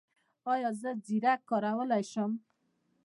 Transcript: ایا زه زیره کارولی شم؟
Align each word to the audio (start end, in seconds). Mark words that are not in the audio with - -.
ایا 0.53 0.69
زه 0.81 0.91
زیره 1.05 1.33
کارولی 1.49 2.03
شم؟ 2.11 2.31